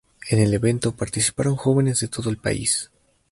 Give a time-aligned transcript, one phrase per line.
[0.31, 2.89] En el evento participaron jóvenes de todo el país.